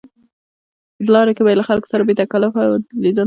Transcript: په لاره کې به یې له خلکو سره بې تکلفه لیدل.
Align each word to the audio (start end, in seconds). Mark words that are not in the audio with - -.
په 1.03 1.11
لاره 1.15 1.31
کې 1.35 1.41
به 1.43 1.49
یې 1.51 1.57
له 1.59 1.65
خلکو 1.69 1.91
سره 1.91 2.05
بې 2.07 2.13
تکلفه 2.21 2.61
لیدل. 3.01 3.19